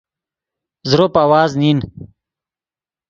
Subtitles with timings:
[0.89, 1.79] زروپ آواز نین